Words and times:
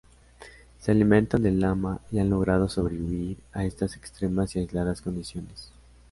Se 0.79 0.89
alimentan 0.91 1.43
de 1.43 1.51
lama 1.51 1.99
y 2.11 2.17
han 2.17 2.31
logrado 2.31 2.67
sobrevivir 2.67 3.37
a 3.53 3.65
estas 3.65 3.95
extremas 3.95 4.55
y 4.55 4.59
aisladas 4.61 4.99
condiciones. 4.99 5.71